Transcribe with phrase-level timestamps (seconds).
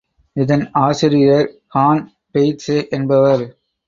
[0.35, 1.45] இதன் ஆசிரியர்
[1.67, 2.01] ஹான்
[2.33, 3.45] பெயிட்ஸே என்பவர்!